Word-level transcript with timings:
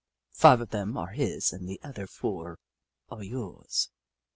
Five 0.31 0.61
of 0.61 0.71
them 0.71 0.97
are 0.97 1.11
his 1.11 1.53
and 1.53 1.69
the 1.69 1.79
other 1.83 2.07
four 2.07 2.57
are 3.11 3.21
yours. 3.23 3.91